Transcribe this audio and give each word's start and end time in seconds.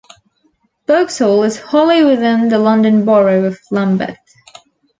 Vauxhall 0.87 1.43
is 1.43 1.59
wholly 1.59 2.03
within 2.03 2.49
the 2.49 2.57
London 2.57 3.05
Borough 3.05 3.43
of 3.45 3.59
Lambeth. 3.69 4.17